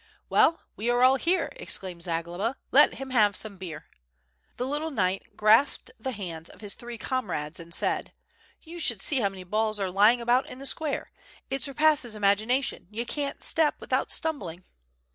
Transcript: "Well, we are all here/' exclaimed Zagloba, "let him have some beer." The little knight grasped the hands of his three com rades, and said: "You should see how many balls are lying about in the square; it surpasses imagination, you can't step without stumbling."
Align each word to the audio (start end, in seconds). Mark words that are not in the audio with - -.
"Well, 0.29 0.63
we 0.75 0.89
are 0.89 1.03
all 1.03 1.19
here/' 1.19 1.53
exclaimed 1.57 2.01
Zagloba, 2.01 2.55
"let 2.71 2.95
him 2.95 3.11
have 3.11 3.35
some 3.35 3.57
beer." 3.57 3.85
The 4.57 4.65
little 4.65 4.89
knight 4.89 5.37
grasped 5.37 5.91
the 5.99 6.11
hands 6.13 6.49
of 6.49 6.61
his 6.61 6.73
three 6.73 6.97
com 6.97 7.29
rades, 7.29 7.59
and 7.59 7.71
said: 7.71 8.11
"You 8.63 8.79
should 8.79 9.03
see 9.03 9.19
how 9.21 9.29
many 9.29 9.43
balls 9.43 9.79
are 9.79 9.91
lying 9.91 10.19
about 10.19 10.47
in 10.49 10.57
the 10.57 10.65
square; 10.65 11.11
it 11.51 11.61
surpasses 11.61 12.15
imagination, 12.15 12.87
you 12.89 13.05
can't 13.05 13.43
step 13.43 13.75
without 13.79 14.11
stumbling." 14.11 14.63